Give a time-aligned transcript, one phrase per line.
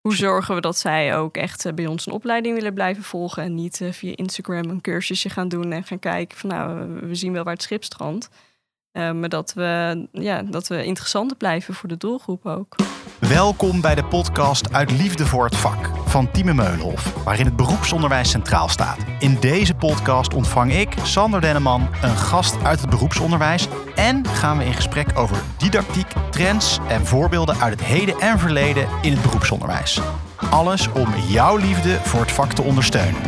[0.00, 3.42] hoe zorgen we dat zij ook echt eh, bij ons een opleiding willen blijven volgen
[3.42, 7.14] en niet eh, via Instagram een cursusje gaan doen en gaan kijken van nou, we
[7.14, 8.28] zien wel waar het schip strandt.
[8.92, 12.76] Uh, maar dat we, ja, dat we interessant blijven voor de doelgroep ook.
[13.18, 18.30] Welkom bij de podcast Uit Liefde voor het Vak van Tieme Meulhof, waarin het beroepsonderwijs
[18.30, 18.98] centraal staat.
[19.18, 24.64] In deze podcast ontvang ik, Sander Denneman, een gast uit het beroepsonderwijs en gaan we
[24.64, 30.00] in gesprek over didactiek, trends en voorbeelden uit het heden en verleden in het beroepsonderwijs.
[30.50, 33.20] Alles om jouw liefde voor het vak te ondersteunen.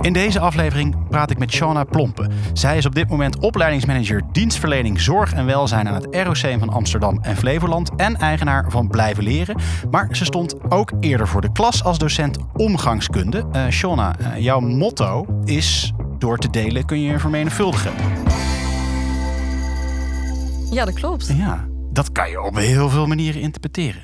[0.00, 2.32] In deze aflevering praat ik met Shauna Plompen.
[2.52, 7.18] Zij is op dit moment opleidingsmanager dienstverlening zorg en welzijn aan het ROC van Amsterdam
[7.22, 9.56] en Flevoland en eigenaar van Blijven Leren.
[9.90, 13.44] Maar ze stond ook eerder voor de klas als docent omgangskunde.
[13.52, 17.92] Uh, Shauna, uh, jouw motto is door te delen kun je je vermenigvuldigen.
[20.70, 21.26] Ja, dat klopt.
[21.36, 24.02] Ja, dat kan je op heel veel manieren interpreteren.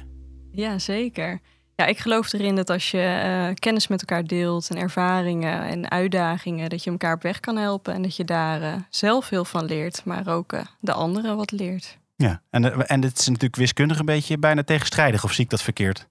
[0.51, 1.40] Ja, zeker.
[1.76, 5.90] Ja, ik geloof erin dat als je uh, kennis met elkaar deelt en ervaringen en
[5.90, 9.45] uitdagingen, dat je elkaar op weg kan helpen en dat je daar uh, zelf heel
[9.45, 11.98] van leert, maar ook uh, de anderen wat leert.
[12.16, 15.62] Ja, en, en dit is natuurlijk wiskundig een beetje bijna tegenstrijdig, of zie ik dat
[15.62, 16.06] verkeerd?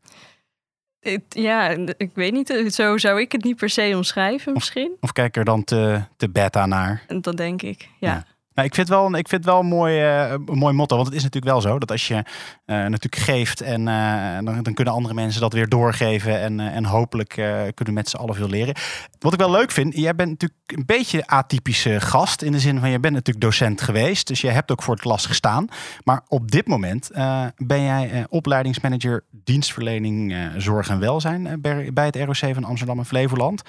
[0.99, 2.73] Het, ja, ik weet niet.
[2.73, 4.91] Zo zou ik het niet per se omschrijven, misschien.
[4.91, 7.05] Of, of kijk er dan te, te beta naar?
[7.21, 8.11] Dat denk ik, ja.
[8.11, 8.25] ja.
[8.55, 10.95] Nou, ik vind wel, ik vind wel een, mooi, uh, een mooi motto.
[10.95, 12.23] Want het is natuurlijk wel zo dat als je uh,
[12.65, 16.39] natuurlijk geeft en uh, dan, dan, kunnen andere mensen dat weer doorgeven.
[16.39, 17.29] En, en hopelijk
[17.73, 18.75] kunnen met z'n allen veel leren.
[19.19, 22.41] Wat ik wel leuk vind, jij bent natuurlijk een beetje atypische gast.
[22.41, 24.27] In de zin van, je bent natuurlijk docent geweest.
[24.27, 25.67] Dus je hebt ook voor het klas gestaan.
[26.03, 27.09] Maar op dit moment
[27.57, 31.61] ben jij opleidingsmanager dienstverlening zorg en welzijn
[31.93, 33.61] bij het ROC van Amsterdam en Flevoland.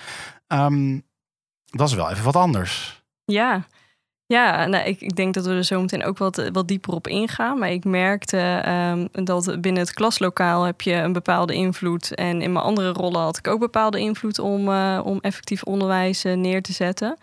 [0.48, 1.02] Um,
[1.64, 3.04] dat is wel even wat anders.
[3.24, 3.66] Ja,
[4.26, 7.06] ja, nou, ik, ik denk dat we er zo meteen ook wat, wat dieper op
[7.06, 7.58] ingaan.
[7.58, 8.64] Maar ik merkte
[9.14, 12.14] um, dat binnen het klaslokaal heb je een bepaalde invloed.
[12.14, 16.24] En in mijn andere rollen had ik ook bepaalde invloed om, uh, om effectief onderwijs
[16.24, 17.16] uh, neer te zetten.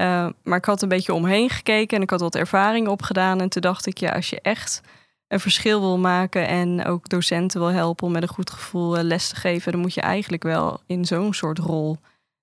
[0.00, 3.40] Uh, maar ik had een beetje omheen gekeken en ik had wat ervaring opgedaan.
[3.40, 4.80] En toen dacht ik, ja, als je echt
[5.28, 9.28] een verschil wil maken en ook docenten wil helpen om met een goed gevoel les
[9.28, 11.98] te geven, dan moet je eigenlijk wel in zo'n soort rol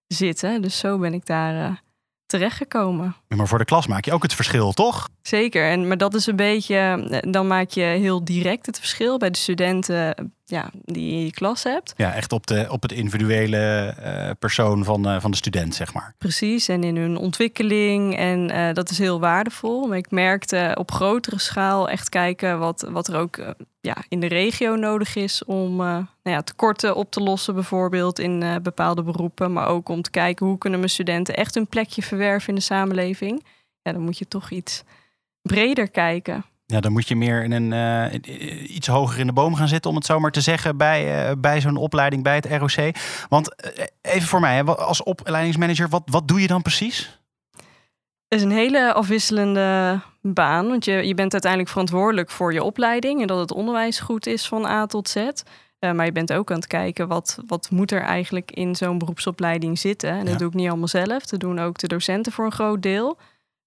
[0.08, 0.62] zitten.
[0.62, 1.82] Dus zo ben ik daar
[2.26, 3.16] terechtgekomen.
[3.36, 5.10] Maar voor de klas maak je ook het verschil, toch?
[5.22, 6.76] Zeker, en, maar dat is een beetje,
[7.10, 11.26] eh, dan maak je heel direct het verschil bij de studenten ja, die je in
[11.26, 11.94] je klas hebt.
[11.98, 15.94] Ja, echt op, de, op het individuele uh, persoon van, uh, van de student, zeg
[15.94, 16.16] maar.
[16.18, 18.18] Precies, en in hun ontwikkeling.
[18.18, 19.88] En uh, dat is heel waardevol.
[19.88, 24.28] Maar ik merkte op grotere schaal echt kijken wat, wat er ook ja, in de
[24.28, 29.54] regio nodig is om nou ja, tekorten op te lossen, bijvoorbeeld in bepaalde beroepen.
[29.54, 32.62] Maar ook om te kijken hoe kunnen mijn studenten echt een plekje verwerven in de
[32.62, 33.21] samenleving.
[33.82, 34.84] Ja, dan moet je toch iets
[35.42, 36.46] breder kijken.
[36.66, 39.90] Ja, dan moet je meer in een, uh, iets hoger in de boom gaan zitten,
[39.90, 42.96] om het zo maar te zeggen, bij, uh, bij zo'n opleiding bij het ROC.
[43.30, 47.20] Want uh, even voor mij, als opleidingsmanager, wat, wat doe je dan precies?
[48.28, 53.22] Het is een hele afwisselende baan, want je, je bent uiteindelijk verantwoordelijk voor je opleiding
[53.22, 55.18] en dat het onderwijs goed is van A tot Z.
[55.90, 59.80] maar je bent ook aan het kijken wat, wat moet er eigenlijk in zo'n beroepsopleiding
[59.80, 60.10] zitten.
[60.10, 60.38] En dat ja.
[60.38, 63.18] doe ik niet allemaal zelf, dat doen ook de docenten voor een groot deel.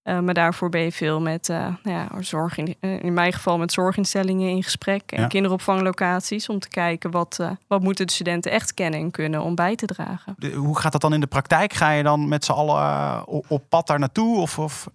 [0.04, 3.58] Uh, maar daarvoor ben je veel met uh, nou ja, zorg, in, in, mijn geval
[3.58, 5.26] met zorginstellingen in gesprek en ja.
[5.26, 9.54] kinderopvanglocaties om te kijken wat, uh, wat moeten de studenten echt kennen en kunnen om
[9.54, 10.34] bij te dragen.
[10.38, 11.72] De, hoe gaat dat dan in de praktijk?
[11.72, 14.40] Ga je dan met z'n allen op, op, pad daar naartoe?
[14.40, 14.88] Of, of?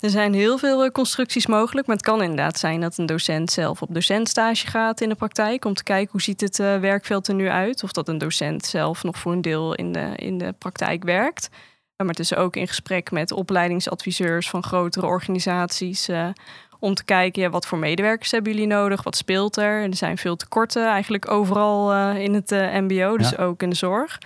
[0.00, 3.82] Er zijn heel veel constructies mogelijk, maar het kan inderdaad zijn dat een docent zelf
[3.82, 7.48] op docentstage gaat in de praktijk om te kijken hoe ziet het werkveld er nu
[7.48, 7.82] uit.
[7.82, 11.48] Of dat een docent zelf nog voor een deel in de, in de praktijk werkt.
[11.98, 16.08] Maar het is ook in gesprek met opleidingsadviseurs van grotere organisaties.
[16.08, 16.28] Uh,
[16.78, 19.02] om te kijken, ja, wat voor medewerkers hebben jullie nodig?
[19.02, 19.82] Wat speelt er?
[19.82, 23.36] Er zijn veel tekorten eigenlijk overal uh, in het uh, MBO, dus ja.
[23.36, 24.18] ook in de zorg.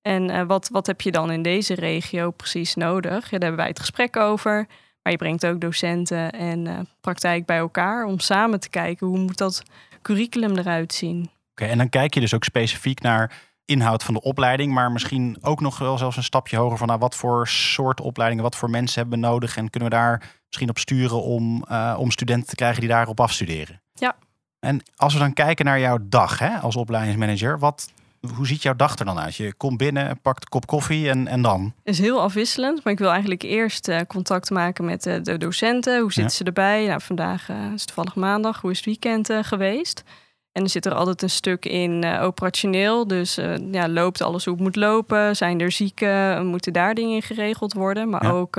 [0.00, 3.12] En wat, wat heb je dan in deze regio precies nodig?
[3.12, 4.66] Ja, daar hebben wij het gesprek over.
[5.02, 9.38] Maar je brengt ook docenten en praktijk bij elkaar om samen te kijken hoe moet
[9.38, 9.62] dat
[10.02, 11.18] curriculum eruit zien.
[11.20, 13.32] Oké, okay, en dan kijk je dus ook specifiek naar
[13.64, 16.98] inhoud van de opleiding, maar misschien ook nog wel zelfs een stapje hoger van nou,
[16.98, 20.68] wat voor soort opleidingen, wat voor mensen hebben we nodig en kunnen we daar misschien
[20.68, 23.82] op sturen om, uh, om studenten te krijgen die daarop afstuderen.
[23.92, 24.16] Ja.
[24.58, 27.92] En als we dan kijken naar jouw dag hè, als opleidingsmanager, wat,
[28.36, 29.36] hoe ziet jouw dag er dan uit?
[29.36, 31.62] Je komt binnen, pakt een kop koffie en, en dan?
[31.84, 35.38] Het is heel afwisselend, maar ik wil eigenlijk eerst uh, contact maken met uh, de
[35.38, 36.00] docenten.
[36.00, 36.36] Hoe zitten ja.
[36.38, 36.86] ze erbij?
[36.86, 38.60] Nou, vandaag uh, is toevallig maandag.
[38.60, 40.04] Hoe is het weekend geweest?
[40.52, 43.06] En er zit er altijd een stuk in operationeel.
[43.06, 43.34] Dus
[43.70, 45.36] ja, loopt alles hoe het moet lopen?
[45.36, 46.46] Zijn er zieken?
[46.46, 48.08] Moeten daar dingen in geregeld worden?
[48.08, 48.30] Maar ja.
[48.30, 48.56] ook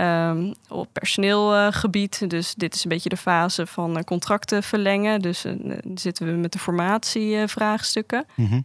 [0.00, 5.20] Ehm, op personeelgebied, dus dit is een beetje de fase van uh, contracten verlengen.
[5.20, 5.52] Dus uh,
[5.94, 8.24] zitten we met de formatievraagstukken.
[8.34, 8.60] Mhm.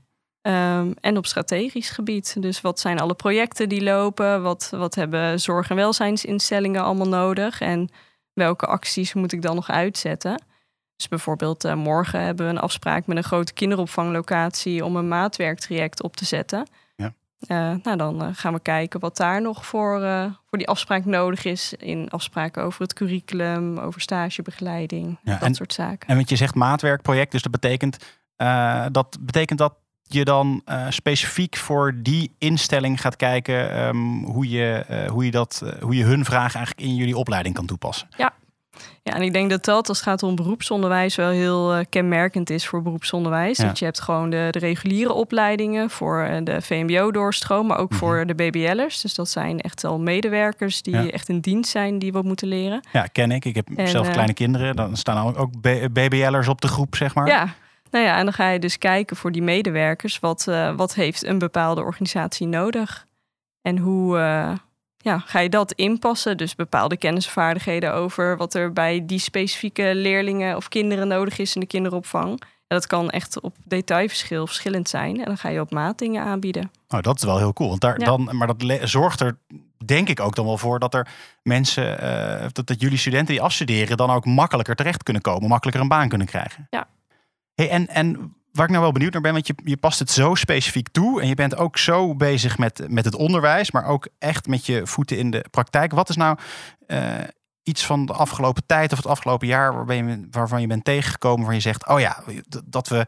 [0.45, 2.41] Ehm, en op strategisch gebied.
[2.41, 4.41] Dus wat zijn alle projecten die lopen?
[4.41, 7.61] Wat, wat hebben zorg- en welzijnsinstellingen allemaal nodig?
[7.61, 7.89] En
[8.33, 10.43] welke acties moet ik dan nog uitzetten?
[10.95, 16.03] Dus bijvoorbeeld uh, morgen hebben we een afspraak met een grote kinderopvanglocatie om een maatwerktraject
[16.03, 16.67] op te zetten.
[16.95, 17.13] Ja.
[17.47, 19.99] Uh, nou, dan uh, gaan we kijken wat daar nog voor,
[20.49, 21.73] voor die afspraak nodig is.
[21.73, 26.07] In afspraken over het curriculum, over stagebegeleiding, Ja, dat en- soort zaken.
[26.07, 27.97] En want je zegt maatwerkproject, dus dat betekent,
[28.35, 29.73] eh, dat betekent dat
[30.07, 35.31] je dan eh, specifiek voor die instelling gaat kijken ehm, hoe, je, eh, hoe, je
[35.31, 38.07] dat, eh, hoe je hun vraag eigenlijk in jullie opleiding kan toepassen.
[39.03, 42.67] Ja, en ik denk dat dat als het gaat om beroepsonderwijs wel heel kenmerkend is
[42.67, 43.57] voor beroepsonderwijs.
[43.57, 43.65] Ja.
[43.65, 47.99] Dat je hebt gewoon de, de reguliere opleidingen voor de VMBO-doorstroom, maar ook Mhm.
[47.99, 49.01] voor de BBL'ers.
[49.01, 51.09] Dus dat zijn echt al medewerkers die Ja.
[51.09, 52.81] echt in dienst zijn, die we moeten leren.
[52.91, 53.45] Ja, ken ik.
[53.45, 54.75] Ik heb En, zelf kleine kinderen.
[54.75, 55.61] Dan staan ook,
[55.93, 57.27] BBL'ers op de groep, zeg maar.
[57.27, 57.53] Ja,
[57.91, 61.25] nou ja, en dan ga je dus kijken voor die medewerkers, wat, eh, wat heeft
[61.25, 63.05] een bepaalde organisatie nodig?
[63.61, 64.51] En hoe eh,
[64.97, 66.37] ja, ga je dat inpassen?
[66.37, 71.37] Dus bepaalde kennis en vaardigheden over wat er bij die specifieke leerlingen of kinderen nodig
[71.37, 72.41] is in de kinderopvang.
[72.67, 75.19] En dat kan echt op detailverschil verschillend zijn.
[75.19, 76.71] En dan ga je op maat dingen aanbieden.
[76.87, 77.69] Nou, dat is wel heel cool.
[77.69, 78.05] Want daar, Ja.
[78.05, 79.37] dan, maar dat zorgt er,
[79.85, 81.07] denk ik, ook dan wel voor dat er
[81.43, 85.81] mensen, eh, dat, dat jullie studenten die afstuderen, dan ook makkelijker terecht kunnen komen, makkelijker
[85.81, 86.67] een baan kunnen krijgen.
[86.69, 86.87] Ja.
[87.55, 90.11] Hey, en, en waar ik nou wel benieuwd naar ben, want je, je past het
[90.11, 94.07] zo specifiek toe en je bent ook zo bezig met, met het onderwijs, maar ook
[94.19, 95.91] echt met je voeten in de praktijk.
[95.91, 96.37] Wat is nou
[96.87, 97.13] eh,
[97.63, 101.45] iets van de afgelopen tijd of het afgelopen jaar waarbij je, waarvan je bent tegengekomen,
[101.45, 102.23] waar je zegt, oh ja,
[102.65, 103.05] dat we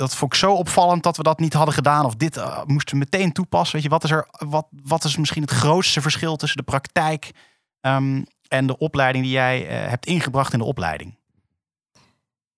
[0.00, 2.04] dat vond ik zo opvallend dat we dat niet hadden gedaan.
[2.04, 3.74] Of dit eh, moesten we meteen toepassen.
[3.74, 4.26] Weet je, wat is er?
[4.30, 7.30] Wat, wat is misschien het grootste verschil tussen de praktijk
[7.80, 11.18] ehm, en de opleiding die jij eh, hebt ingebracht in de opleiding?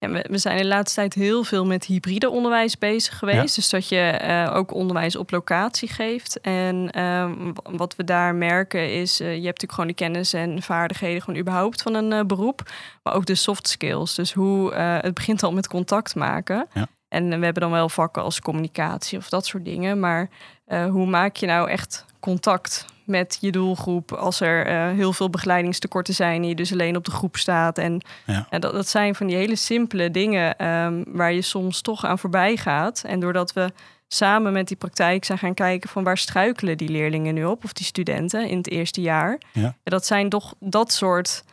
[0.02, 3.54] Ja, we, we zijn de laatste tijd heel veel met hybride onderwijs bezig geweest.
[3.54, 6.40] Dus dat je eh, ook onderwijs op locatie geeft.
[6.40, 10.62] En ehm, wat we daar merken is, eh, je hebt natuurlijk gewoon de kennis en
[10.62, 12.70] vaardigheden gewoon überhaupt van een eh, beroep.
[13.02, 14.14] Maar ook de soft skills.
[14.14, 16.66] Dus hoe, het begint al met contact maken.
[16.74, 16.86] Ja.
[17.08, 20.00] En we hebben dan wel vakken als communicatie of dat soort dingen.
[20.00, 20.28] Maar
[20.66, 26.14] hoe maak je nou echt contact met je doelgroep als er eh, heel veel begeleidingstekorten
[26.14, 28.46] zijn je dus alleen op de groep staat en Ja.
[28.50, 32.18] en dat, dat zijn van die hele simpele dingen ehm, waar je soms toch aan
[32.18, 33.02] voorbij gaat.
[33.06, 33.72] En doordat we
[34.08, 37.72] samen met die praktijk zijn gaan kijken van waar struikelen die leerlingen nu op of
[37.72, 39.38] die studenten in het eerste jaar.
[39.52, 39.62] Ja.
[39.62, 41.44] En dat zijn toch dat soort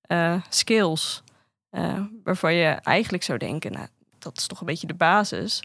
[0.00, 1.22] eh, skills
[1.70, 3.86] eh, waarvan je eigenlijk zou denken, nou,
[4.18, 5.62] dat is toch een beetje de basis.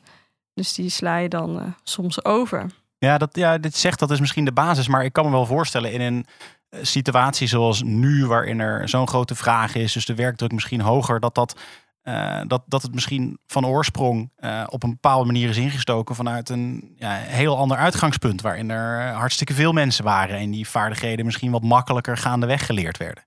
[0.54, 2.70] Dus die sla je dan soms over.
[3.04, 4.88] Ja, dat, ja, dit zegt dat is misschien de basis.
[4.88, 6.26] Maar ik kan me wel voorstellen in een
[6.70, 11.20] eh, situatie zoals nu, waarin er zo'n grote vraag is, dus de werkdruk misschien hoger,
[11.20, 11.60] dat, dat,
[12.02, 16.50] eh, dat, dat het misschien van oorsprong eh, op een bepaalde manier is ingestoken vanuit
[16.50, 21.52] een ja, heel ander uitgangspunt, waarin er hartstikke veel mensen waren en die vaardigheden misschien
[21.52, 23.24] wat makkelijker gaandeweg geleerd werden.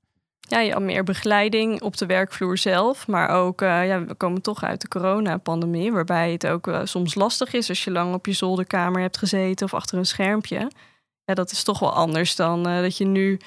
[0.49, 3.07] Ja, je had meer begeleiding op de werkvloer zelf.
[3.07, 5.93] Maar ook, eh, ja, we komen toch uit de coronapandemie.
[5.93, 9.67] Waarbij het ook eh, soms lastig is als je lang op je zolderkamer hebt gezeten
[9.67, 10.71] of achter een schermpje.
[11.25, 13.39] Ja, dat is toch wel anders dan eh, dat je nu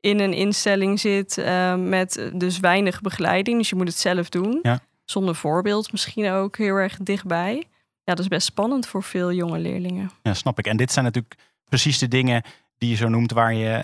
[0.00, 1.44] in een instelling zit
[1.78, 3.58] met dus weinig begeleiding.
[3.58, 4.58] Dus je moet het zelf doen.
[4.62, 4.80] Ja.
[5.04, 7.54] Zonder voorbeeld misschien ook heel erg dichtbij.
[8.04, 10.10] Ja, dat is best spannend voor veel jonge leerlingen.
[10.22, 10.66] Ja, snap ik.
[10.66, 11.34] En dit zijn natuurlijk
[11.68, 12.42] precies de dingen
[12.78, 13.82] die je zo noemt, waar je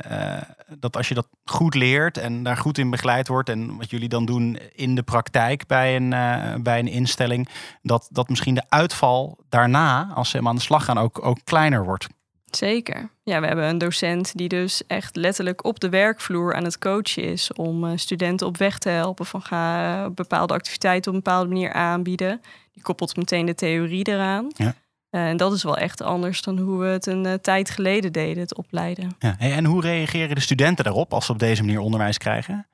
[0.79, 4.09] dat als je dat goed leert en daar goed in begeleid wordt en wat jullie
[4.09, 7.49] dan doen in de praktijk bij een, eh, bij een instelling,
[7.83, 11.39] dat, dat misschien de uitval daarna, als ze helemaal aan de slag gaan, ook, ook
[11.45, 12.07] kleiner wordt.
[12.57, 13.11] Zeker.
[13.23, 17.23] Ja, we hebben een docent die dus echt letterlijk op de werkvloer aan het coachen
[17.23, 21.23] is om eh, studenten op weg te helpen van ga eh, bepaalde activiteiten op een
[21.23, 22.41] bepaalde manier aanbieden.
[22.73, 24.47] Die koppelt meteen de theorie eraan.
[24.49, 24.75] Ja.
[25.13, 28.13] Eh, en dat is wel echt anders dan hoe we het een eh, tijd geleden
[28.13, 29.17] deden, het opleiden.
[29.19, 29.39] Ja.
[29.39, 32.67] En hoe reageren de studenten daarop als ze op deze manier onderwijs krijgen?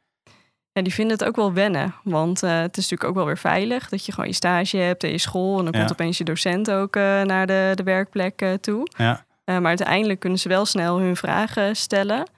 [0.72, 1.94] Ja, die vinden het ook wel wennen.
[2.02, 5.04] Want eh, het is natuurlijk ook wel weer veilig dat je gewoon je stage hebt
[5.04, 5.58] en je school.
[5.58, 5.78] En dan Ja.
[5.78, 8.88] komt opeens je docent ook naar de, de werkplek toe.
[8.96, 9.24] Ja.
[9.44, 12.30] Maar uiteindelijk kunnen ze wel snel hun vragen stellen.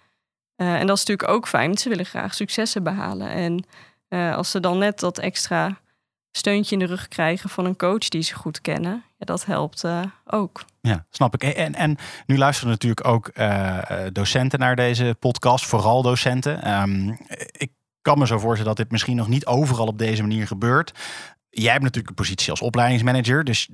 [0.57, 3.29] En dat is natuurlijk ook fijn, want ze willen graag successen behalen.
[3.29, 3.65] En
[4.35, 5.79] als ze dan net dat extra
[6.33, 9.85] steuntje in de rug krijgen van een coach die ze goed kennen, ja, dat helpt
[9.85, 10.65] eh, ook.
[10.81, 11.43] Ja, snap ik.
[11.43, 11.97] En, en
[12.27, 16.63] nu luisteren natuurlijk ook eh, eh, docenten naar deze podcast, vooral docenten.
[16.63, 17.09] Ehm,
[17.53, 17.71] ik
[18.03, 20.93] kan me zo voorstellen dat dit misschien nog niet overal op deze manier gebeurt.
[21.51, 23.69] Jij hebt natuurlijk een positie als opleidingsmanager, dus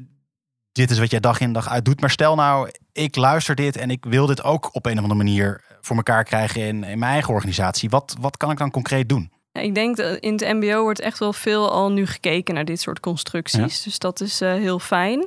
[0.72, 2.00] dit is wat jij dag in dag uit doet.
[2.00, 5.24] Maar stel nou, ik luister dit en ik wil dit ook op een of andere
[5.24, 7.90] manier voor elkaar krijgen in, in mijn eigen organisatie.
[7.90, 9.32] Wat, wat kan ik dan concreet doen?
[9.58, 12.80] Ik denk dat in het MBO wordt echt wel veel al nu gekeken naar dit
[12.80, 13.82] soort constructies.
[13.82, 15.26] Dus dat is heel fijn.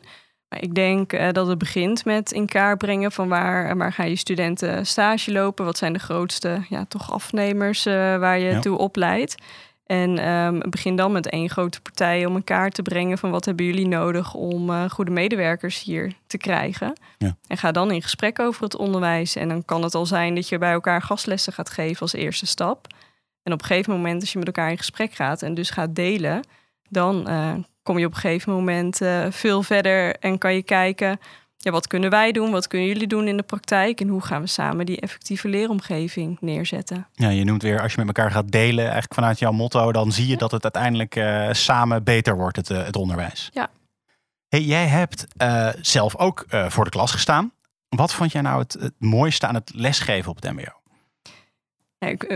[0.49, 4.15] Maar ik denk dat het begint met in kaart brengen van waar, waar gaan je
[4.15, 5.65] studenten stage lopen.
[5.65, 9.35] Wat zijn de grootste ja, toch afnemers waar je toe opleidt.
[9.85, 13.65] En um, begin dan met één grote partij om elkaar te brengen van wat hebben
[13.65, 16.93] jullie nodig om goede medewerkers hier te krijgen.
[17.17, 17.35] Ja.
[17.47, 19.35] En ga dan in gesprek over het onderwijs.
[19.35, 22.45] En dan kan het al zijn dat je bij elkaar gastlessen gaat geven als eerste
[22.45, 22.87] stap.
[23.43, 25.95] En op een gegeven moment, als je met elkaar in gesprek gaat en dus gaat
[25.95, 26.47] delen,
[26.89, 27.53] dan uh,
[27.83, 31.19] kom je op een gegeven moment uh, veel verder en kan je kijken
[31.61, 32.51] ja, wat kunnen wij doen?
[32.51, 34.01] Wat kunnen jullie doen in de praktijk?
[34.01, 37.07] En hoe gaan we samen die effectieve leeromgeving neerzetten?
[37.13, 40.11] Ja, je noemt weer, als je met elkaar gaat delen, eigenlijk vanuit jouw motto, dan
[40.11, 43.49] zie je dat het uiteindelijk uh, samen beter wordt, het, het onderwijs.
[43.53, 43.69] Ja.
[44.47, 45.27] Hey, jij hebt
[45.81, 47.51] zelf ook voor de klas gestaan.
[47.89, 50.78] Wat vond jij nou het, het mooiste aan het lesgeven op het MBO?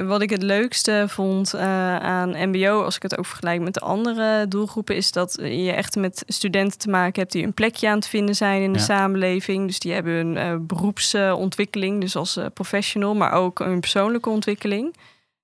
[0.06, 3.80] Wat ik het leukste vond uh, aan MBO, als ik het ook vergelijk met de
[3.80, 7.96] andere doelgroepen, is dat je echt met studenten te maken hebt die een plekje aan
[7.96, 9.68] het vinden zijn in de samenleving.
[9.68, 14.96] Dus die hebben een uh, beroepsontwikkeling, dus als uh, professional, maar ook een persoonlijke ontwikkeling.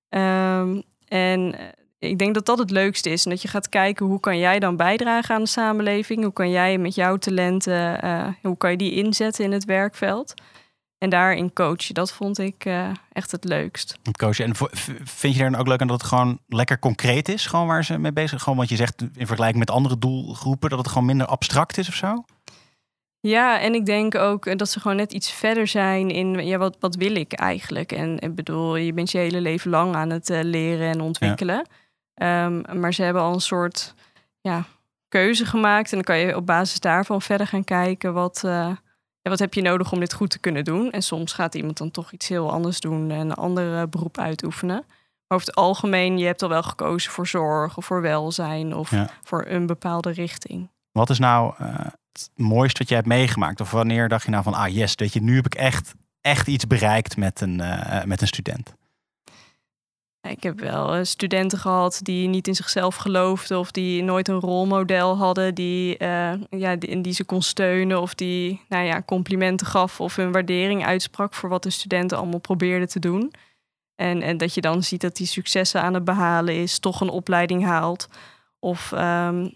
[0.10, 1.56] Um, en
[2.00, 3.24] ik denk dat dat het leukste is.
[3.24, 6.24] En dat je gaat kijken hoe kan jij dan bijdragen aan de samenleving?
[6.24, 8.00] Hoe kan jij met jouw talenten,
[8.42, 10.34] hoe kan je die inzetten in het werkveld?
[11.00, 13.98] En daarin coachen, dat vond ik uh, echt het leukst.
[14.04, 14.46] Het coachen.
[14.46, 14.56] En
[15.04, 17.46] vind je er dan ook leuk aan dat het gewoon lekker concreet is?
[17.46, 18.42] Gewoon waar ze mee bezig zijn?
[18.42, 21.88] Gewoon wat je zegt in vergelijking met andere doelgroepen, dat het gewoon minder abstract is
[21.88, 22.24] of zo?
[23.20, 26.78] Ja, en ik denk ook dat ze gewoon net iets verder zijn in ja, wat,
[26.80, 27.92] wat wil ik eigenlijk?
[27.92, 31.68] En ik bedoel, je bent je hele leven lang aan het uh, leren en ontwikkelen.
[32.14, 32.46] Ja.
[32.46, 33.94] Um, maar ze hebben al een soort
[34.42, 34.66] ja,
[35.08, 35.90] keuze gemaakt.
[35.90, 38.42] En dan kan je op basis daarvan verder gaan kijken wat.
[38.46, 38.72] Uh,
[39.22, 40.92] ja, wat heb je nodig om dit goed te kunnen doen?
[40.92, 44.84] En soms gaat iemand dan toch iets heel anders doen en een ander beroep uitoefenen.
[45.28, 48.92] Maar over het algemeen, je hebt al wel gekozen voor zorg of voor welzijn of
[49.24, 50.70] voor een bepaalde richting.
[50.92, 51.68] Wat is nou uh,
[52.12, 53.62] het mooiste wat jij hebt meegemaakt?
[53.62, 56.48] Of wanneer dacht je nou van, ah yes, weet je, nu heb ik echt, echt
[56.48, 58.74] iets bereikt met een, uh, met een student?
[60.30, 64.40] Ik heb wel eh, studenten gehad die niet in zichzelf geloofden of die nooit een
[64.40, 69.68] rolmodel hadden die, uh, ja, die, die, ze kon steunen of die nou ja, complimenten
[69.68, 73.34] gaf of hun waardering uitsprak voor wat de studenten allemaal probeerden te doen.
[73.96, 77.10] En, en dat je dan ziet dat die successen aan het behalen is, toch een
[77.10, 78.08] opleiding haalt.
[78.60, 79.54] Of um,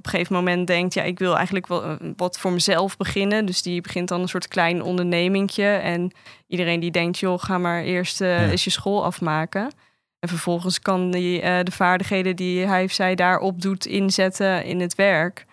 [0.00, 3.46] op een gegeven moment denkt, ja, ik wil eigenlijk wel eh, wat voor mezelf beginnen.
[3.46, 5.66] Dus die begint dan een soort klein ondernemingje.
[5.66, 6.12] En
[6.46, 9.70] iedereen die denkt, joh, ga maar eerst uh, eens je school afmaken.
[10.18, 14.80] En vervolgens kan die, uh, de vaardigheden die hij of zij daarop doet inzetten in
[14.80, 15.46] het werk.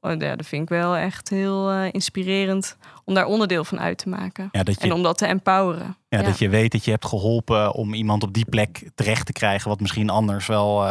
[0.00, 3.98] Oh, ja, dat vind ik wel echt heel uh, inspirerend om daar onderdeel van uit
[3.98, 4.48] te maken.
[4.52, 5.96] Ja, dat je, en om dat te empoweren.
[6.08, 9.26] Ja, ja, dat je weet dat je hebt geholpen om iemand op die plek terecht
[9.26, 10.84] te krijgen, wat misschien anders wel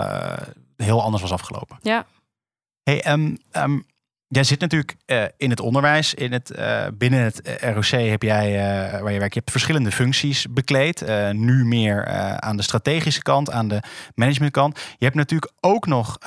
[0.77, 1.77] heel anders was afgelopen.
[1.81, 2.05] Ja,
[2.83, 3.85] Hey, um, um,
[4.27, 6.13] jij zit natuurlijk uh, in het onderwijs.
[6.13, 8.51] In het, uh, binnen het eh, ROC heb jij,
[9.01, 11.05] waar je werkt, je hebt verschillende functies bekleed.
[11.31, 12.07] nu meer
[12.39, 13.81] aan de strategische kant, aan de
[14.15, 14.79] managementkant.
[14.97, 16.17] Je hebt natuurlijk ook nog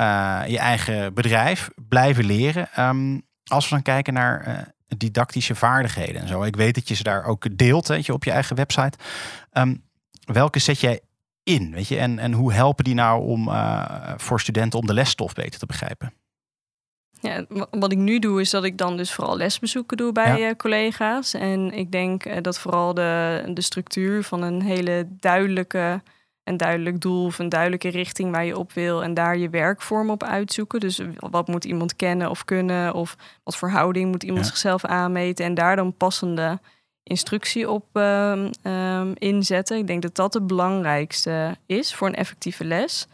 [0.46, 2.68] je eigen bedrijf blijven leren.
[2.78, 6.42] Um, als we dan kijken naar didactische vaardigheden en zo.
[6.42, 8.98] Ik weet dat je ze daar ook deelt weet je, op je eigen website.
[10.24, 11.00] welke zet jij
[11.42, 11.72] in?
[11.72, 11.98] Weet je?
[11.98, 13.50] En, en hoe helpen die nou om
[14.16, 16.12] voor studenten om de lesstof beter te begrijpen?
[17.20, 20.56] Ja, wat ik nu doe is dat ik dan dus vooral lesbezoeken doe bij eh,
[20.56, 21.34] collega's.
[21.34, 26.02] En ik denk uh, dat vooral de, de structuur van een hele duidelijke
[26.46, 30.10] een duidelijk doel of een duidelijke richting waar je op wil en daar je werkvorm
[30.10, 30.80] op uitzoeken.
[30.80, 35.44] Dus wat moet iemand kennen of kunnen of wat voor houding moet iemand zichzelf aanmeten
[35.44, 36.58] en daar dan passende
[37.02, 38.46] instructie op uh,
[39.14, 39.76] inzetten.
[39.76, 43.06] Ik denk dat dat het belangrijkste is voor een effectieve les.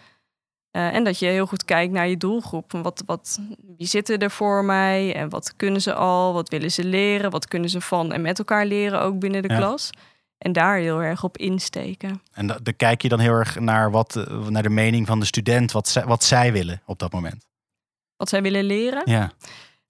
[0.73, 2.73] Uh, en dat je heel goed kijkt naar je doelgroep.
[2.73, 3.39] Wat, wat,
[3.77, 6.33] wie zitten er voor mij en wat kunnen ze al?
[6.33, 7.31] Wat willen ze leren?
[7.31, 9.91] Wat kunnen ze van en met elkaar leren ook binnen de klas?
[10.39, 12.23] En daar heel erg op insteken.
[12.33, 15.27] En dan kijk je dan heel erg naar, wat, eh, naar de mening van de
[15.27, 17.47] student, wat, zij, wat zij willen op dat moment.
[18.17, 19.03] Wat zij willen leren?
[19.05, 19.33] Ja.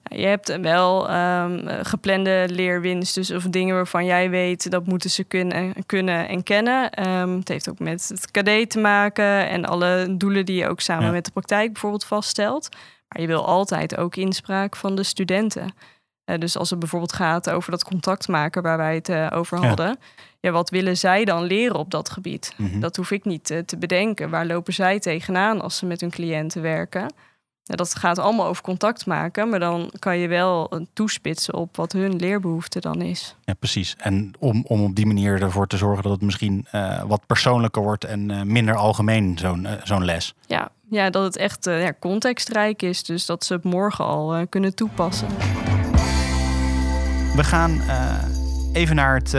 [0.02, 5.25] Je hebt wel um, geplande leerwinst, dus of dingen waarvan jij weet dat moeten ze
[5.25, 7.09] kunnen, kunnen en kennen.
[7.09, 10.80] Um, het heeft ook met het KD te maken en alle doelen die je ook
[10.80, 12.68] samen met de praktijk bijvoorbeeld vaststelt.
[13.09, 15.75] Maar je wil altijd ook inspraak van de studenten.
[16.25, 19.66] Uh, dus als het bijvoorbeeld gaat over dat contact maken waar wij het uh, over
[19.66, 19.99] hadden.
[20.40, 20.50] Ja.
[20.50, 22.54] wat willen zij dan leren op dat gebied?
[22.56, 22.80] Mm -hmm.
[22.80, 24.30] Dat hoef ik niet uh, te bedenken.
[24.30, 27.12] Waar lopen zij tegenaan als ze met hun cliënten werken?
[27.64, 31.92] Ja, dat gaat allemaal over contact maken, maar dan kan je wel toespitsen op wat
[31.92, 33.37] hun leerbehoefte dan is.
[33.45, 33.97] Ja, precies.
[33.99, 37.83] En om, om op die manier ervoor te zorgen dat het misschien uh, wat persoonlijker
[37.83, 40.35] wordt en uh, minder algemeen, zo'n uh, zo'n les.
[40.47, 44.75] Ja, ja, dat het echt ja, contextrijk is, dus dat ze het morgen al kunnen
[44.75, 45.28] toepassen.
[47.37, 47.81] We gaan
[48.73, 49.33] even naar het,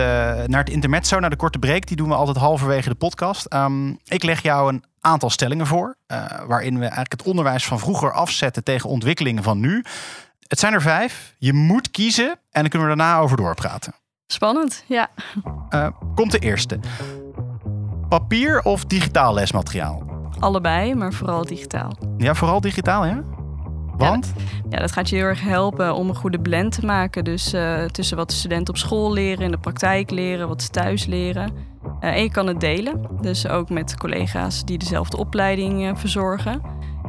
[0.47, 1.87] naar het intermezzo, naar de korte break.
[1.87, 3.53] Die doen we altijd halverwege de podcast.
[3.53, 5.97] Um, ik leg jou een aantal stellingen voor.
[6.07, 9.83] Uh, waarin we eigenlijk het onderwijs van vroeger afzetten tegen ontwikkelingen van nu.
[10.47, 11.35] Het zijn er vijf.
[11.37, 13.93] Je moet kiezen en dan kunnen we daarna over doorpraten.
[14.27, 15.09] Spannend, ja.
[15.69, 16.79] Uh, komt de eerste.
[18.09, 20.03] Papier of digitaal lesmateriaal?
[20.39, 21.97] Allebei, maar vooral digitaal.
[22.17, 23.23] Ja, vooral digitaal, ja?
[23.97, 24.33] Want?
[24.69, 27.23] Ja, dat, gaat je heel erg helpen om een goede blend te maken.
[27.23, 30.69] Dus uh, tussen wat de studenten op school leren, in de praktijk leren, wat ze
[30.69, 31.51] thuis leren.
[31.85, 36.61] Uh, en je kan het delen, dus ook met collega's die dezelfde opleiding uh, verzorgen.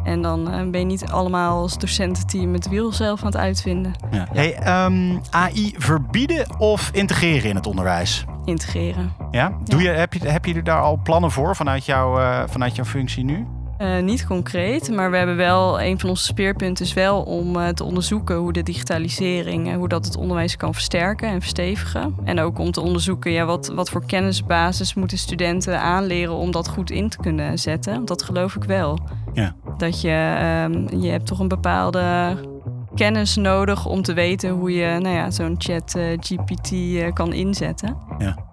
[0.04, 3.92] En dan uh, ben je niet allemaal als docententeam het wiel zelf aan het uitvinden.
[4.10, 4.28] Ja.
[4.32, 8.24] Hey, um, AI verbieden of integreren in het onderwijs?
[8.44, 9.12] Integreren.
[9.30, 9.56] Ja?
[9.64, 12.84] Doe Je, heb, je, heb je er daar al plannen voor vanuit, jou, vanuit jouw
[12.84, 13.46] functie nu?
[13.80, 17.68] Uh, niet concreet, maar we hebben wel een van onze speerpunten is wel om uh,
[17.68, 22.14] te onderzoeken hoe de digitalisering en hoe dat het onderwijs kan versterken en verstevigen.
[22.24, 26.68] En ook om te onderzoeken ja, wat, wat voor kennisbasis moeten studenten aanleren om dat
[26.68, 28.04] goed in te kunnen zetten.
[28.04, 28.98] Dat geloof ik wel.
[29.32, 29.54] Ja.
[29.76, 30.36] Dat je,
[30.68, 32.36] um, je hebt toch een bepaalde
[32.94, 36.72] kennis nodig om te weten hoe je nou ja, zo'n chat GPT
[37.12, 37.96] kan inzetten.
[38.18, 38.52] Ja.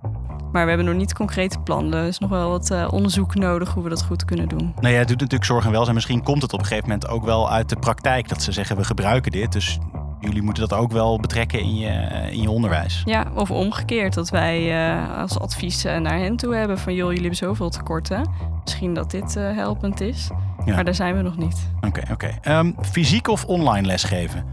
[0.51, 2.00] Maar we hebben nog niet concrete plannen.
[2.00, 4.74] Er is nog wel wat uh, onderzoek nodig hoe we dat goed kunnen doen.
[4.79, 5.96] Nou ja, het doet natuurlijk zorg en welzijn.
[5.96, 8.29] Misschien komt het op een gegeven moment ook wel uit de praktijk.
[8.29, 9.51] Dat ze zeggen, we gebruiken dit.
[9.51, 9.79] Dus
[10.20, 11.89] jullie moeten dat ook wel betrekken in je,
[12.31, 13.01] in je onderwijs.
[13.05, 14.13] Ja, of omgekeerd.
[14.13, 16.93] Dat wij uh, als advies naar hen toe hebben van...
[16.93, 18.29] joh, jullie hebben zoveel tekorten.
[18.63, 20.29] Misschien dat dit helpend is.
[20.65, 20.75] Ja.
[20.75, 21.70] Maar daar zijn we nog niet.
[21.75, 22.34] Oké, okay, oké.
[22.39, 22.60] Okay.
[22.60, 24.46] Um, fysiek of online lesgeven?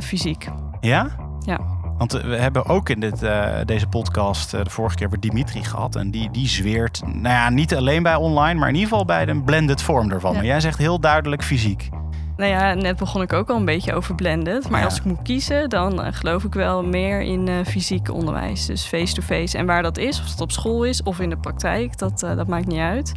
[0.00, 0.48] fysiek.
[0.80, 1.08] Ja?
[1.40, 1.60] Ja.
[1.98, 5.64] Want we hebben ook in dit, uh, deze podcast uh, de vorige keer weer Dimitri
[5.64, 5.96] gehad.
[5.96, 9.24] En die, die zweert, nou ja, niet alleen bij online, maar in ieder geval bij
[9.24, 10.30] de blended vorm ervan.
[10.30, 10.36] Ja.
[10.36, 11.88] Maar jij zegt heel duidelijk fysiek.
[12.36, 14.68] Nou ja, net begon ik ook al een beetje over blended.
[14.68, 14.84] Maar ja.
[14.84, 18.66] als ik moet kiezen, dan uh, geloof ik wel meer in fysiek onderwijs.
[18.66, 19.40] Dus face-to-face.
[19.40, 19.58] -face.
[19.58, 22.46] En waar dat is, of het op school is of in de praktijk, dat, dat
[22.46, 23.12] maakt niet uit.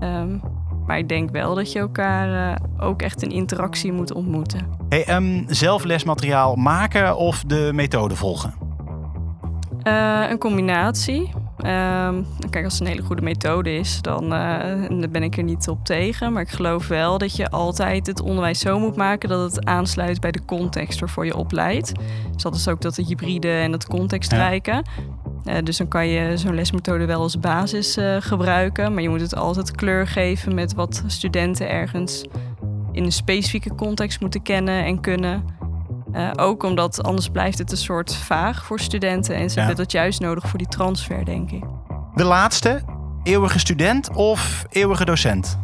[0.00, 0.40] Um,
[0.86, 4.66] maar ik denk wel dat je elkaar uh, ook echt in interactie moet ontmoeten.
[4.88, 8.54] Hey, um, zelf lesmateriaal maken of de methode volgen?
[9.82, 11.20] Uh, een combinatie.
[11.56, 15.42] Um, kijk, als het een hele goede methode is, dan, uh, dan ben ik er
[15.42, 16.32] niet op tegen.
[16.32, 20.20] Maar ik geloof wel dat je altijd het onderwijs zo moet maken dat het aansluit
[20.20, 21.92] bij de context waarvoor je opleidt.
[22.32, 24.70] Dus dat is ook dat hybride en het contextrijke.
[24.70, 24.82] Ja.
[25.48, 28.94] Uh, dus dan kan je zo'n lesmethode wel als basis uh, gebruiken.
[28.94, 32.24] Maar je moet het altijd kleur geven met wat studenten ergens
[32.92, 35.44] in een specifieke context moeten kennen en kunnen.
[36.12, 39.34] Uh, ook omdat anders blijft het een soort vaag voor studenten.
[39.34, 39.66] En ze ja.
[39.66, 41.64] hebben dat juist nodig voor die transfer, denk ik.
[42.14, 42.82] De laatste,
[43.22, 45.58] eeuwige student of eeuwige docent?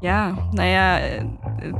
[0.00, 1.00] Ja, nou ja,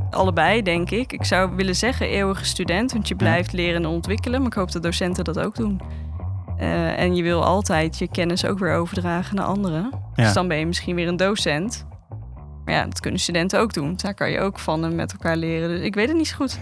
[0.09, 1.13] allebei denk ik.
[1.13, 4.39] Ik zou willen zeggen eeuwige student, want je blijft leren en ontwikkelen.
[4.39, 5.81] Maar ik hoop dat docenten dat ook doen.
[6.59, 9.89] Uh, en je wil altijd je kennis ook weer overdragen naar anderen.
[10.15, 10.23] Ja.
[10.23, 11.87] Dus dan ben je misschien weer een docent.
[12.65, 13.95] Maar ja, dat kunnen studenten ook doen.
[13.95, 15.69] Daar kan je ook van en met elkaar leren.
[15.69, 16.59] Dus ik weet het niet zo goed.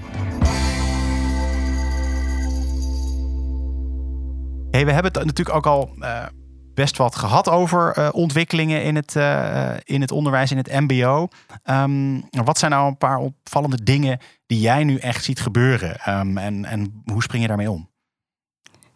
[4.72, 6.26] Hey, we hebben het natuurlijk ook al uh,
[6.74, 11.28] best wat gehad over uh, ontwikkelingen in het, uh, in het onderwijs, in het MBO.
[11.64, 16.20] Um, wat zijn nou een paar opvallende dingen die jij nu echt ziet gebeuren?
[16.20, 17.90] Um, en, en hoe spring je daarmee om?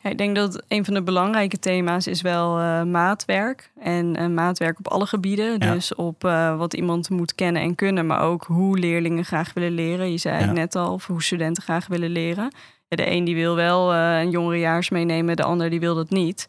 [0.04, 3.72] Ja, ik denk dat een van de belangrijke thema's is wel uh, maatwerk.
[3.80, 5.60] En uh, maatwerk op alle gebieden.
[5.60, 5.74] Ja.
[5.74, 9.72] Dus op uh, wat iemand moet kennen en kunnen, maar ook hoe leerlingen graag willen
[9.72, 10.12] leren.
[10.12, 10.46] Je zei ja.
[10.46, 12.52] het net al, of hoe studenten graag willen leren.
[12.88, 16.48] De een die wil wel een jongerejaars meenemen, de ander die wil dat niet.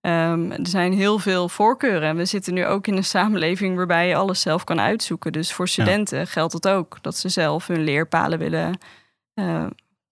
[0.00, 2.08] Um, er zijn heel veel voorkeuren.
[2.08, 5.32] En we zitten nu ook in een samenleving waarbij je alles zelf kan uitzoeken.
[5.32, 6.24] Dus voor studenten ja.
[6.24, 8.78] geldt het ook dat ze zelf hun leerpalen willen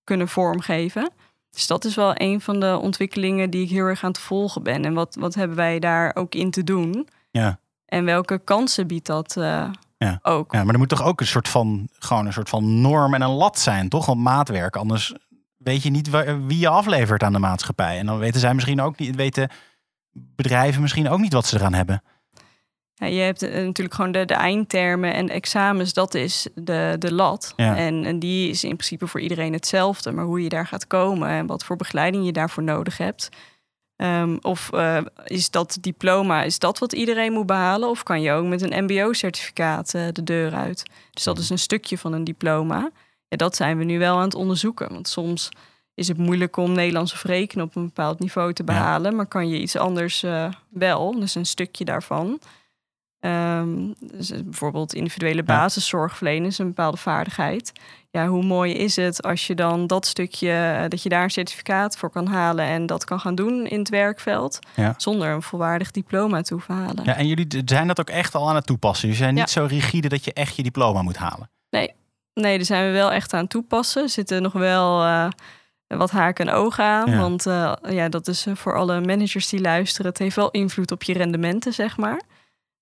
[0.05, 1.11] kunnen vormgeven.
[1.53, 4.63] Dus dat is wel een van de ontwikkelingen die ik heel erg aan het volgen
[4.63, 4.85] ben.
[4.85, 7.09] En wat, wat hebben wij daar ook in te doen?
[7.31, 7.59] Ja.
[7.87, 10.19] En welke kansen biedt dat uh, ja.
[10.23, 10.53] ook?
[10.53, 13.23] Ja, maar er moet toch ook een soort van, gewoon een soort van norm en
[13.23, 14.07] een lat zijn, toch?
[14.07, 15.15] Want maatwerk, anders
[15.57, 16.11] weet je niet
[16.47, 17.99] wie je aflevert aan de maatschappij.
[17.99, 19.51] En dan weten zij misschien ook niet, weten
[20.13, 22.03] bedrijven misschien ook niet wat ze eraan hebben.
[23.03, 26.97] Ja, je hebt uh, natuurlijk gewoon de, de eindtermen en de examens, dat is de,
[26.99, 27.53] de lat.
[27.57, 27.77] Ja.
[27.77, 30.13] En, en die is in principe voor iedereen hetzelfde.
[30.13, 33.31] Maar hoe je daar gaat komen en wat voor begeleiding je daarvoor nodig hebt,
[34.03, 37.89] Ehm, of uh, is dat diploma, is dat wat iedereen moet behalen?
[37.89, 40.83] Of kan je ook met een MBO-certificaat uh, de deur uit?
[41.11, 42.91] Dus dat is een stukje van een diploma.
[43.29, 44.93] Ja, dat zijn we nu wel aan het onderzoeken.
[44.93, 45.49] Want soms
[45.95, 49.17] is het moeilijk om Nederlands of rekenen op een bepaald niveau te behalen.
[49.17, 52.41] Maar kan je iets anders uh, wel, dus een stukje daarvan.
[53.25, 57.73] Um, dus bijvoorbeeld individuele basiszorg verlenen is een bepaalde vaardigheid.
[58.11, 61.31] Ja, hoe mooi is het als je dan dat stukje, eh, dat je daar een
[61.31, 64.95] certificaat voor kan halen en dat kan gaan doen in het werkveld, ja.
[64.97, 67.05] zonder een volwaardig diploma te hoeven halen.
[67.05, 69.09] Ja, en jullie zijn dat ook echt al aan het toepassen.
[69.09, 71.51] Jullie zijn niet zo rigide dat je echt je diploma moet halen.
[71.71, 71.93] Nee,
[72.35, 74.03] nee, daar zijn we wel echt aan het toepassen.
[74.03, 75.29] Er zitten nog wel uh,
[75.87, 77.19] wat haken en ogen aan.
[77.19, 80.11] Want uh, ja, dat is voor alle managers die luisteren.
[80.11, 82.21] Het heeft wel invloed op je rendementen, zeg maar.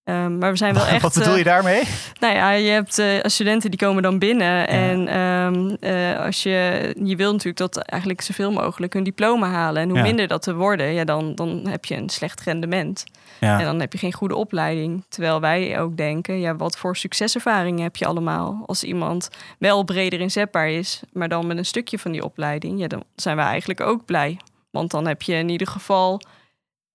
[0.04, 1.02] Um, maar we zijn wel echt.
[1.02, 1.82] Wat bedoel je uh, daarmee?
[2.20, 4.46] Nou ja, je hebt uh, studenten die komen dan binnen.
[4.46, 4.66] Ja.
[4.66, 9.82] En um, uh, als je, je wil natuurlijk dat eigenlijk zoveel mogelijk een diploma halen.
[9.82, 10.04] En hoe ja.
[10.04, 13.04] minder dat te worden, ja, dan, dan heb je een slecht rendement.
[13.40, 13.58] Ja.
[13.58, 15.04] En dan heb je geen goede opleiding.
[15.08, 18.62] Terwijl wij ook denken, ja, wat voor succeservaringen heb je allemaal?
[18.66, 22.86] Als iemand wel breder inzetbaar is, maar dan met een stukje van die opleiding, ja,
[22.86, 24.38] dan zijn we eigenlijk ook blij.
[24.70, 26.20] Want dan heb je in ieder geval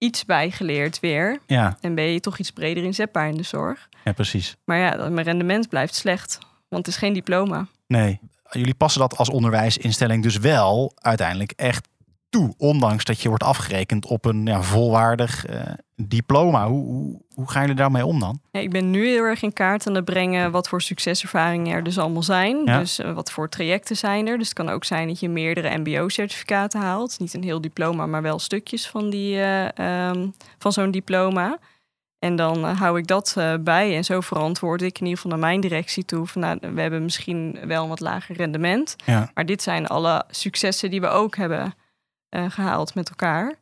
[0.06, 1.40] iets bijgeleerd weer.
[1.46, 1.78] Ja.
[1.82, 3.90] En ben je toch iets breder inzetbaar in de zorg.
[4.04, 4.56] Ja, precies.
[4.66, 6.38] Maar ja, mijn rendement blijft slecht.
[6.70, 7.68] Want het is geen diploma.
[7.88, 8.20] Nee.
[8.50, 11.88] Jullie passen dat als onderwijsinstelling dus wel uiteindelijk echt
[12.30, 12.54] toe.
[12.58, 15.62] Ondanks dat je wordt afgerekend op een ja, volwaardig uh,
[15.96, 16.68] diploma.
[16.68, 18.40] Hoe, hoe, hoe gaan jullie daarmee om dan?
[18.52, 21.84] Ja, ik ben nu heel erg in kaart aan het brengen wat voor succeservaringen er
[21.84, 22.62] dus allemaal zijn.
[22.66, 22.80] Ja.
[22.80, 24.38] Dus uh, wat voor trajecten zijn er.
[24.38, 27.20] Dus het kan ook zijn dat je meerdere MBO-certificaten haalt.
[27.20, 29.68] Niet een heel diploma, maar wel stukjes van, die, uh,
[30.10, 31.58] um, van zo'n diploma.
[32.20, 33.96] En dan hou ik dat bij.
[33.96, 36.28] En zo verantwoord ik in ieder geval naar mijn directie toe.
[36.28, 38.96] Van, nou, we hebben misschien wel een wat lager rendement.
[39.06, 39.32] Ja.
[39.34, 41.74] Maar dit zijn alle successen die we ook hebben
[42.36, 43.56] uh, gehaald met elkaar.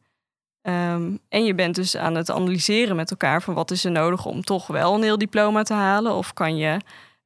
[0.67, 4.25] Um, en je bent dus aan het analyseren met elkaar van wat is er nodig
[4.25, 6.13] om toch wel een heel diploma te halen.
[6.13, 6.77] Of kan je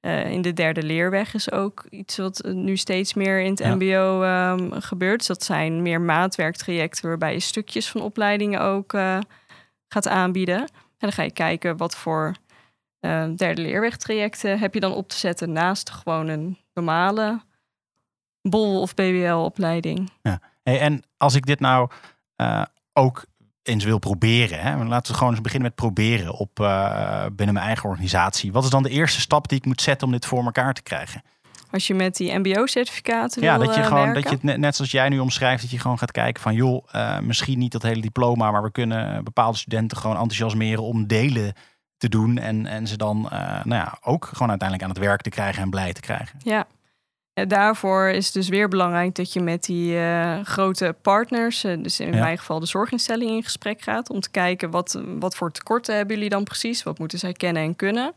[0.01, 3.75] uh, in de derde leerweg is ook iets wat nu steeds meer in het ja.
[3.75, 5.17] MBO um, gebeurt.
[5.17, 9.19] Dus dat zijn meer maatwerktrajecten waarbij je stukjes van opleidingen ook uh,
[9.88, 10.60] gaat aanbieden.
[10.60, 12.36] En dan ga je kijken wat voor
[13.01, 17.41] uh, derde leerwegtrajecten heb je dan op te zetten naast gewoon een normale
[18.41, 20.12] bol- of BBL-opleiding.
[20.21, 20.41] Ja.
[20.67, 21.89] Hey, en als ik dit nou
[22.41, 23.25] uh, ook
[23.63, 24.86] eens wil proberen, hè?
[24.86, 28.51] laten we gewoon eens beginnen met proberen op uh, binnen mijn eigen organisatie.
[28.51, 30.82] Wat is dan de eerste stap die ik moet zetten om dit voor elkaar te
[30.82, 31.21] krijgen?
[31.71, 34.21] Als je met die MBO-certificaten ja, wil dat je uh, gewoon werken?
[34.21, 36.53] dat je het net, net zoals jij nu omschrijft, dat je gewoon gaat kijken van
[36.53, 41.08] joh, uh, misschien niet dat hele diploma, maar we kunnen bepaalde studenten gewoon enthousiasmeren om
[41.08, 41.53] delen
[41.97, 45.21] te doen en, en ze dan uh, nou ja, ook gewoon uiteindelijk aan het werk
[45.21, 46.39] te krijgen en blij te krijgen.
[46.43, 46.67] Ja,
[47.47, 52.00] daarvoor is het dus weer belangrijk dat je met die uh, grote partners, uh, dus
[52.00, 52.19] in ja.
[52.19, 54.10] mijn geval de zorginstelling, in gesprek gaat.
[54.10, 56.84] Om te kijken wat, wat voor tekorten hebben jullie dan precies?
[56.84, 58.13] Wat moeten zij kennen en kunnen?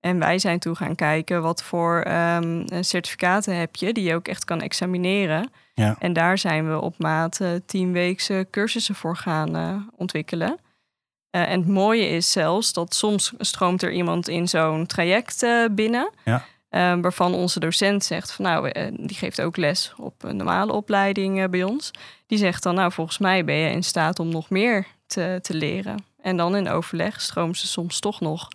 [0.00, 4.28] En wij zijn toe gaan kijken wat voor um, certificaten heb je die je ook
[4.28, 5.50] echt kan examineren.
[5.74, 5.96] Ja.
[5.98, 10.58] En daar zijn we op maat uh, tienweekse cursussen voor gaan ontwikkelen.
[11.30, 16.10] En het mooie is zelfs dat soms stroomt er iemand in zo'n traject binnen.
[16.24, 16.44] Ja.
[16.70, 20.72] Uh, waarvan onze docent zegt van nou, uh, die geeft ook les op een normale
[20.72, 21.90] opleiding uh, bij ons.
[22.26, 25.54] Die zegt dan nou, volgens mij ben je in staat om nog meer te, te
[25.54, 26.04] leren.
[26.22, 28.48] En dan in overleg stroomen ze soms toch nog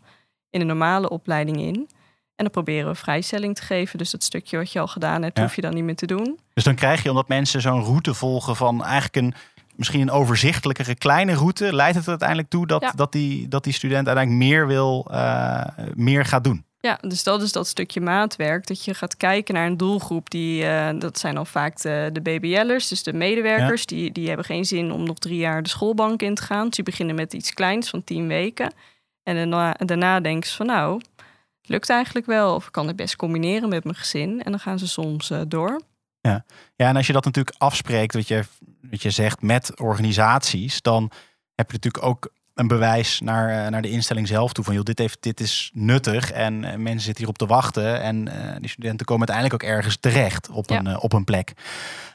[0.50, 1.90] in een normale opleiding in.
[2.36, 3.98] En dan proberen we vrijstelling te geven.
[3.98, 5.44] Dus dat stukje wat je al gedaan hebt, ja.
[5.44, 6.40] hoef je dan niet meer te doen.
[6.54, 9.34] Dus dan krijg je, omdat mensen zo'n route volgen van eigenlijk een
[9.76, 12.92] misschien een overzichtelijkere kleine route, leidt het uiteindelijk toe dat, ja.
[12.96, 16.66] dat, die, dat die student uiteindelijk meer wil, uh, meer gaat doen.
[16.88, 18.68] Ja, dus dat is dat stukje maatwerk.
[18.68, 20.30] Dat je gaat kijken naar een doelgroep.
[20.30, 23.82] Die, uh, dat zijn dan vaak de, de BBL'ers, dus de medewerkers.
[23.82, 23.88] Ja.
[23.88, 26.66] Die, die hebben geen zin om nog drie jaar de schoolbank in te gaan.
[26.66, 28.74] Dus die beginnen met iets kleins van tien weken.
[29.24, 31.02] En daarna, daarna denken ze van nou,
[31.62, 32.56] het lukt eigenlijk wel.
[32.56, 34.44] Of ik kan het best combineren met mijn gezin.
[34.44, 35.82] En dan gaan ze soms uh, door.
[36.22, 36.46] Ja.
[36.76, 38.44] ja, en als je dat natuurlijk afspreekt, wat je,
[38.82, 41.12] wat je zegt met organisaties, dan
[41.56, 44.64] heb je natuurlijk ook een bewijs naar, naar de instelling zelf toe.
[44.64, 48.02] Van joh, dit, heeft, dit is nuttig en uh, mensen zitten hierop te wachten.
[48.02, 50.78] En uh, die studenten komen uiteindelijk ook ergens terecht op, ja.
[50.78, 51.54] een, op een plek.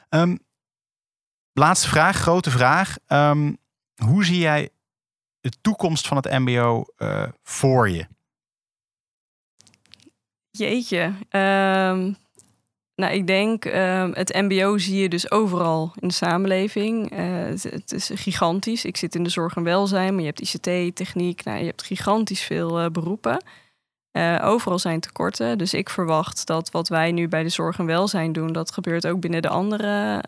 [0.09, 0.39] Um,
[1.53, 2.95] laatste vraag, grote vraag.
[3.07, 3.57] Um,
[3.95, 4.69] hoe zie jij
[5.41, 6.85] de toekomst van het MBO
[7.43, 8.07] voor je?
[10.51, 11.13] Jeetje.
[11.29, 12.17] Um,
[12.99, 17.13] nou, ik denk uh, het MBO zie je dus overal in de samenleving.
[17.13, 18.85] Uh, het, het, is gigantisch.
[18.85, 21.43] Ik zit in de zorg en welzijn, maar je hebt ICT, techniek.
[21.43, 23.43] Nou, je hebt gigantisch veel uh, beroepen.
[24.11, 25.57] Uh, overal zijn tekorten.
[25.57, 29.07] Dus ik verwacht dat wat wij nu bij de zorg en welzijn doen, dat gebeurt
[29.07, 30.23] ook binnen de andere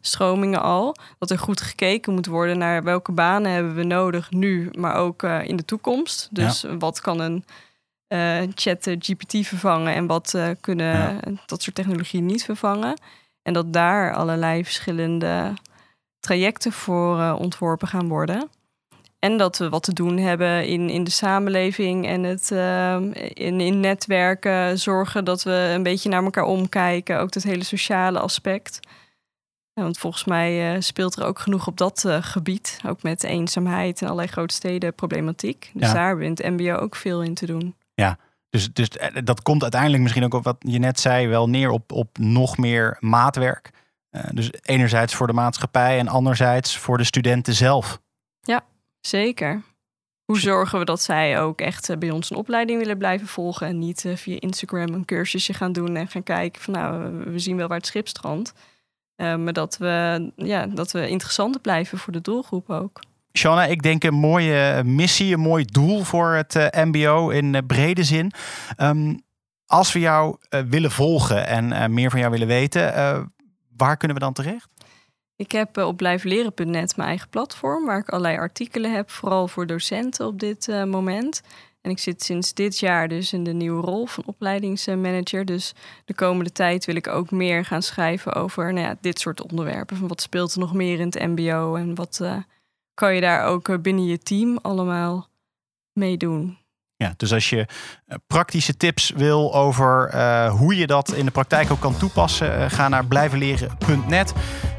[0.00, 0.96] stromingen al.
[1.18, 5.22] Dat er goed gekeken moet worden naar welke banen hebben we nodig nu, maar ook
[5.22, 6.28] in de toekomst.
[6.30, 7.44] Dus wat kan een
[8.12, 13.00] uh, chat GPT vervangen en wat uh, kunnen dat soort technologieën niet vervangen.
[13.42, 15.54] En dat daar allerlei verschillende
[16.20, 18.50] trajecten voor ontworpen gaan worden.
[19.18, 22.50] En dat we wat te doen hebben in, in de samenleving en het,
[23.34, 24.78] in, in netwerken.
[24.78, 27.18] Zorgen dat we een beetje naar elkaar omkijken.
[27.18, 28.80] Ook dat hele sociale aspect.
[29.74, 32.80] want volgens mij speelt er ook genoeg op dat gebied.
[32.86, 35.70] Ook met eenzaamheid en allerlei grote steden problematiek.
[35.74, 37.74] Dus daar we in het MBO ook veel in te doen.
[38.00, 38.18] Ja,
[38.50, 41.70] dus, dus eh, dat komt uiteindelijk misschien ook op wat je net zei, wel neer
[41.70, 43.70] op, op nog meer maatwerk.
[44.32, 48.00] dus enerzijds voor de maatschappij en anderzijds voor de studenten zelf.
[48.40, 48.64] Ja,
[49.00, 49.62] Zeker.
[50.24, 53.66] Hoe zorgen we dat zij ook echt eh, bij ons een opleiding willen blijven volgen
[53.66, 57.38] en niet eh, via Instagram een cursusje gaan doen en gaan kijken van nou, we
[57.38, 58.52] zien wel waar het schip strandt.
[59.16, 63.00] Uh, maar dat we, ja, dat we interessant blijven voor de doelgroep ook.
[63.40, 68.32] Shanna, ik denk een mooie missie, een mooi doel voor het MBO in brede zin.
[68.76, 69.14] Ehm,
[69.66, 70.36] als we jou
[70.68, 72.92] willen volgen en meer van jou willen weten,
[73.76, 74.68] waar kunnen we dan terecht?
[75.36, 79.66] Ik heb eh, op blijvenleren.net mijn eigen platform waar ik allerlei artikelen heb, vooral voor
[79.66, 81.42] docenten op dit moment.
[81.80, 85.44] En ik zit sinds dit jaar dus in de nieuwe rol van opleidingsmanager.
[85.44, 85.74] Dus
[86.04, 89.96] de komende tijd wil ik ook meer gaan schrijven over nou ja, dit soort onderwerpen.
[89.96, 92.20] Van wat speelt er nog meer in het MBO en wat
[92.94, 95.28] kan je daar ook binnen je team allemaal
[95.92, 96.58] mee doen.
[96.96, 97.66] Ja, dus als je
[98.26, 102.88] praktische tips wil over uh, hoe je dat in de praktijk ook kan toepassen, ga
[102.88, 104.32] naar blijvenleren.net.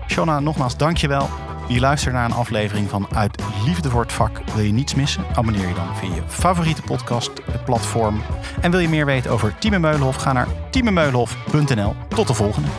[0.08, 1.30] Shona, nogmaals dankjewel.
[1.67, 4.41] Je luistert naar een aflevering van Uit Liefde voor het Vak.
[4.54, 5.26] Wil je niets missen?
[5.36, 7.32] Abonneer je dan via je favoriete podcast
[7.65, 8.21] platform.
[8.62, 10.15] En wil je meer weten over Tieme Meulenhof?
[10.15, 11.95] Ga naar tiememeulenhof.nl.
[12.08, 12.69] Tot de volgende.